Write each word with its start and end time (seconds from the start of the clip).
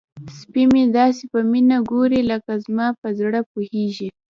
سپی 0.39 0.63
مې 0.71 0.83
داسې 0.97 1.23
په 1.31 1.39
مینه 1.51 1.77
ګوري 1.91 2.21
لکه 2.31 2.51
زما 2.65 2.87
په 3.01 3.07
زړه 3.19 3.39
پوهیږي. 3.51 4.09